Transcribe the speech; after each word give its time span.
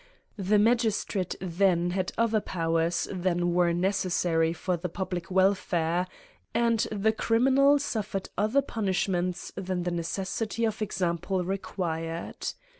The 0.39 0.57
magistrate 0.57 1.35
then 1.39 1.91
had 1.91 2.11
other 2.17 2.41
powers 2.41 3.07
than 3.11 3.53
were 3.53 3.71
ne 3.71 3.89
cessary 3.89 4.51
for 4.55 4.75
the 4.75 4.89
public 4.89 5.29
welfare, 5.29 6.07
and 6.55 6.79
the 6.91 7.11
criminal 7.11 7.77
suffered 7.77 8.27
other 8.35 8.63
punishments 8.63 9.51
than 9.55 9.83
the 9.83 9.91
necessity 9.91 10.65
of 10.65 10.81
example 10.81 11.43
required. 11.45 12.47